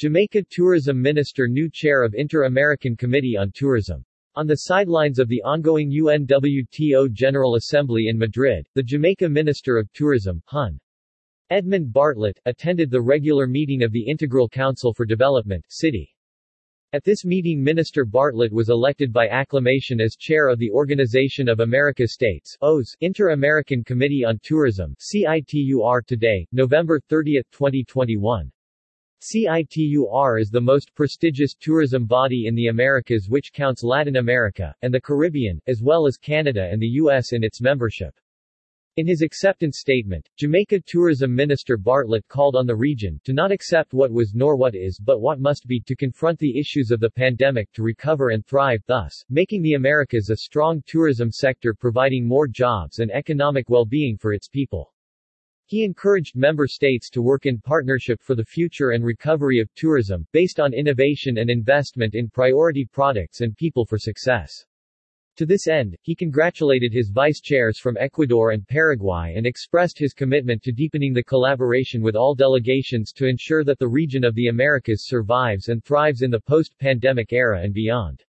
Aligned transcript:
Jamaica 0.00 0.44
Tourism 0.48 0.98
Minister 0.98 1.46
new 1.46 1.68
chair 1.70 2.02
of 2.02 2.14
Inter-American 2.14 2.96
Committee 2.96 3.36
on 3.36 3.52
Tourism. 3.52 4.02
On 4.34 4.46
the 4.46 4.60
sidelines 4.60 5.18
of 5.18 5.28
the 5.28 5.42
ongoing 5.42 5.90
UNWTO 5.90 7.12
General 7.12 7.56
Assembly 7.56 8.06
in 8.08 8.16
Madrid, 8.16 8.66
the 8.74 8.82
Jamaica 8.82 9.28
Minister 9.28 9.76
of 9.76 9.92
Tourism, 9.92 10.42
Hon. 10.46 10.80
Edmund 11.50 11.92
Bartlett, 11.92 12.40
attended 12.46 12.90
the 12.90 13.02
regular 13.02 13.46
meeting 13.46 13.82
of 13.82 13.92
the 13.92 14.02
Integral 14.08 14.48
Council 14.48 14.94
for 14.94 15.04
Development, 15.04 15.62
CIDI. 15.68 16.08
At 16.94 17.04
this 17.04 17.26
meeting 17.26 17.62
Minister 17.62 18.06
Bartlett 18.06 18.54
was 18.54 18.70
elected 18.70 19.12
by 19.12 19.28
acclamation 19.28 20.00
as 20.00 20.16
chair 20.16 20.48
of 20.48 20.58
the 20.58 20.70
Organization 20.70 21.46
of 21.46 21.60
America 21.60 22.08
States 22.08 22.56
OAS 22.62 22.96
Inter-American 23.02 23.84
Committee 23.84 24.24
on 24.24 24.38
Tourism 24.42 24.96
CITUR 24.98 26.00
today, 26.06 26.46
November 26.52 27.00
30, 27.10 27.42
2021. 27.52 28.50
CITUR 29.22 30.38
is 30.38 30.48
the 30.48 30.62
most 30.62 30.94
prestigious 30.94 31.54
tourism 31.54 32.06
body 32.06 32.46
in 32.46 32.54
the 32.54 32.68
Americas 32.68 33.28
which 33.28 33.52
counts 33.52 33.84
Latin 33.84 34.16
America, 34.16 34.74
and 34.80 34.94
the 34.94 35.00
Caribbean, 35.00 35.60
as 35.66 35.82
well 35.82 36.06
as 36.06 36.16
Canada 36.16 36.70
and 36.72 36.80
the 36.80 36.96
U.S. 37.02 37.34
in 37.34 37.44
its 37.44 37.60
membership. 37.60 38.14
In 38.96 39.06
his 39.06 39.20
acceptance 39.20 39.78
statement, 39.78 40.26
Jamaica 40.38 40.80
Tourism 40.86 41.34
Minister 41.34 41.76
Bartlett 41.76 42.26
called 42.28 42.56
on 42.56 42.66
the 42.66 42.74
region 42.74 43.20
to 43.24 43.34
not 43.34 43.52
accept 43.52 43.92
what 43.92 44.10
was 44.10 44.34
nor 44.34 44.56
what 44.56 44.74
is 44.74 44.98
but 44.98 45.20
what 45.20 45.38
must 45.38 45.66
be 45.66 45.80
to 45.80 45.94
confront 45.94 46.38
the 46.38 46.58
issues 46.58 46.90
of 46.90 46.98
the 46.98 47.10
pandemic 47.10 47.70
to 47.72 47.82
recover 47.82 48.30
and 48.30 48.46
thrive, 48.46 48.82
thus, 48.86 49.22
making 49.28 49.60
the 49.60 49.74
Americas 49.74 50.30
a 50.30 50.36
strong 50.36 50.82
tourism 50.86 51.30
sector 51.30 51.74
providing 51.74 52.26
more 52.26 52.48
jobs 52.48 53.00
and 53.00 53.10
economic 53.10 53.68
well-being 53.68 54.16
for 54.16 54.32
its 54.32 54.48
people. 54.48 54.94
He 55.70 55.84
encouraged 55.84 56.34
member 56.34 56.66
states 56.66 57.08
to 57.10 57.22
work 57.22 57.46
in 57.46 57.60
partnership 57.60 58.20
for 58.20 58.34
the 58.34 58.44
future 58.44 58.90
and 58.90 59.04
recovery 59.04 59.60
of 59.60 59.72
tourism, 59.76 60.26
based 60.32 60.58
on 60.58 60.74
innovation 60.74 61.38
and 61.38 61.48
investment 61.48 62.16
in 62.16 62.28
priority 62.28 62.88
products 62.90 63.40
and 63.40 63.56
people 63.56 63.86
for 63.86 63.96
success. 63.96 64.50
To 65.36 65.46
this 65.46 65.68
end, 65.68 65.96
he 66.02 66.16
congratulated 66.16 66.92
his 66.92 67.12
vice-chairs 67.14 67.78
from 67.78 67.96
Ecuador 67.98 68.50
and 68.50 68.66
Paraguay 68.66 69.34
and 69.36 69.46
expressed 69.46 69.96
his 69.96 70.12
commitment 70.12 70.60
to 70.64 70.72
deepening 70.72 71.12
the 71.12 71.22
collaboration 71.22 72.02
with 72.02 72.16
all 72.16 72.34
delegations 72.34 73.12
to 73.12 73.28
ensure 73.28 73.62
that 73.62 73.78
the 73.78 73.86
region 73.86 74.24
of 74.24 74.34
the 74.34 74.48
Americas 74.48 75.06
survives 75.06 75.68
and 75.68 75.84
thrives 75.84 76.22
in 76.22 76.32
the 76.32 76.40
post-pandemic 76.40 77.32
era 77.32 77.62
and 77.62 77.72
beyond. 77.72 78.24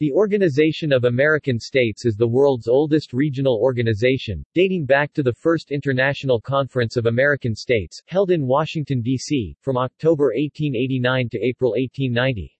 The 0.00 0.12
Organization 0.12 0.94
of 0.94 1.04
American 1.04 1.58
States 1.60 2.06
is 2.06 2.16
the 2.16 2.26
world's 2.26 2.68
oldest 2.68 3.12
regional 3.12 3.58
organization, 3.60 4.42
dating 4.54 4.86
back 4.86 5.12
to 5.12 5.22
the 5.22 5.34
First 5.34 5.70
International 5.70 6.40
Conference 6.40 6.96
of 6.96 7.04
American 7.04 7.54
States, 7.54 8.00
held 8.06 8.30
in 8.30 8.46
Washington, 8.46 9.02
D.C., 9.02 9.58
from 9.60 9.76
October 9.76 10.32
1889 10.34 11.28
to 11.28 11.38
April 11.42 11.72
1890. 11.72 12.58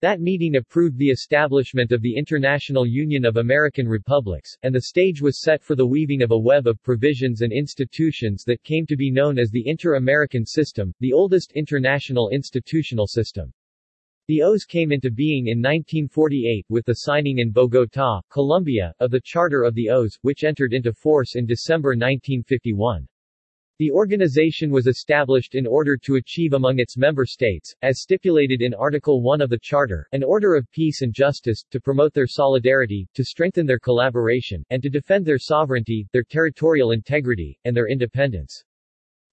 That 0.00 0.20
meeting 0.20 0.54
approved 0.54 0.96
the 0.96 1.10
establishment 1.10 1.90
of 1.90 2.02
the 2.02 2.16
International 2.16 2.86
Union 2.86 3.24
of 3.24 3.38
American 3.38 3.88
Republics, 3.88 4.56
and 4.62 4.72
the 4.72 4.82
stage 4.82 5.20
was 5.20 5.42
set 5.42 5.64
for 5.64 5.74
the 5.74 5.88
weaving 5.88 6.22
of 6.22 6.30
a 6.30 6.38
web 6.38 6.68
of 6.68 6.80
provisions 6.84 7.40
and 7.40 7.52
institutions 7.52 8.44
that 8.44 8.62
came 8.62 8.86
to 8.86 8.96
be 8.96 9.10
known 9.10 9.40
as 9.40 9.50
the 9.50 9.66
Inter-American 9.66 10.46
System, 10.46 10.94
the 11.00 11.12
oldest 11.12 11.50
international 11.56 12.28
institutional 12.28 13.08
system. 13.08 13.52
The 14.30 14.42
OAS 14.44 14.64
came 14.64 14.92
into 14.92 15.10
being 15.10 15.48
in 15.48 15.58
1948 15.58 16.64
with 16.68 16.86
the 16.86 16.94
signing 16.94 17.40
in 17.40 17.52
Bogotá, 17.52 18.22
Colombia, 18.30 18.94
of 19.00 19.10
the 19.10 19.20
Charter 19.20 19.64
of 19.64 19.74
the 19.74 19.88
OAS, 19.90 20.20
which 20.22 20.44
entered 20.44 20.72
into 20.72 20.92
force 20.92 21.34
in 21.34 21.46
December 21.46 21.96
1951. 21.96 23.08
The 23.80 23.90
organization 23.90 24.70
was 24.70 24.86
established 24.86 25.56
in 25.56 25.66
order 25.66 25.96
to 25.96 26.14
achieve 26.14 26.52
among 26.52 26.78
its 26.78 26.96
member 26.96 27.26
states, 27.26 27.74
as 27.82 28.02
stipulated 28.02 28.62
in 28.62 28.72
Article 28.72 29.20
1 29.20 29.40
of 29.40 29.50
the 29.50 29.58
Charter, 29.60 30.06
an 30.12 30.22
order 30.22 30.54
of 30.54 30.70
peace 30.70 31.02
and 31.02 31.12
justice, 31.12 31.64
to 31.68 31.80
promote 31.80 32.14
their 32.14 32.28
solidarity, 32.28 33.08
to 33.14 33.24
strengthen 33.24 33.66
their 33.66 33.80
collaboration, 33.80 34.64
and 34.70 34.80
to 34.80 34.88
defend 34.88 35.26
their 35.26 35.40
sovereignty, 35.40 36.06
their 36.12 36.22
territorial 36.22 36.92
integrity, 36.92 37.58
and 37.64 37.76
their 37.76 37.88
independence. 37.88 38.62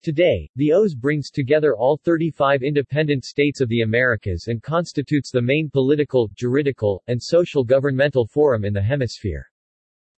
Today, 0.04 0.50
the 0.56 0.70
OAS 0.70 0.96
brings 0.96 1.32
together 1.32 1.76
all 1.76 1.98
35 1.98 2.62
independent 2.62 3.26
states 3.26 3.62
of 3.62 3.70
the 3.70 3.82
Americas 3.82 4.46
and 4.48 4.62
constitutes 4.62 5.32
the 5.32 5.42
main 5.42 5.70
political, 5.70 6.30
juridical, 6.36 7.04
and 7.08 7.22
social 7.22 7.64
governmental 7.64 8.28
forum 8.28 8.64
in 8.64 8.74
the 8.74 8.82
hemisphere. 8.82 9.46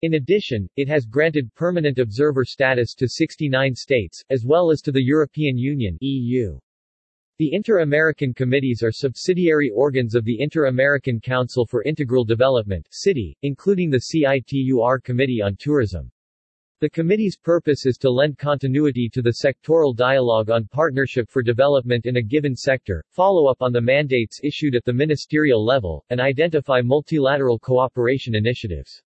In 0.01 0.15
addition, 0.15 0.69
it 0.75 0.87
has 0.87 1.05
granted 1.05 1.53
permanent 1.55 1.97
observer 1.97 2.45
status 2.45 2.93
to 2.95 3.07
69 3.07 3.73
states, 3.75 4.23
as 4.29 4.45
well 4.45 4.69
as 4.69 4.81
to 4.81 4.91
the 4.91 5.03
European 5.03 5.57
Union 5.57 5.97
EU. 6.01 6.59
The 7.37 7.53
Inter-American 7.53 8.33
Committees 8.33 8.83
are 8.83 8.91
subsidiary 8.91 9.71
organs 9.73 10.13
of 10.13 10.25
the 10.25 10.41
Inter-American 10.41 11.21
Council 11.21 11.65
for 11.65 11.83
Integral 11.83 12.25
Development 12.25 12.85
CIDI, 12.91 13.33
including 13.43 13.89
the 13.89 14.01
CITUR 14.01 14.99
Committee 15.01 15.41
on 15.41 15.55
Tourism. 15.57 16.11
The 16.81 16.89
committee's 16.89 17.35
purpose 17.35 17.85
is 17.85 17.97
to 17.97 18.09
lend 18.09 18.37
continuity 18.37 19.09
to 19.09 19.21
the 19.21 19.43
sectoral 19.43 19.93
dialogue 19.93 20.49
on 20.49 20.63
partnership 20.71 21.29
for 21.29 21.43
development 21.43 22.05
in 22.05 22.15
a 22.15 22.21
given 22.21 22.55
sector, 22.55 23.03
follow 23.09 23.47
up 23.47 23.57
on 23.59 23.73
the 23.73 23.81
mandates 23.81 24.39
issued 24.43 24.75
at 24.75 24.85
the 24.85 24.93
ministerial 24.93 25.61
level, 25.61 26.05
and 26.09 26.21
identify 26.21 26.79
multilateral 26.79 27.59
cooperation 27.59 28.33
initiatives. 28.33 29.03